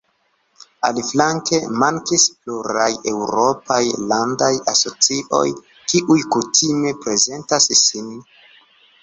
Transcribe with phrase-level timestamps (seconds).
[0.87, 5.43] Aliflanke mankis pluraj eŭropaj landaj asocioj,
[5.93, 8.11] kiuj kutime prezentas sin.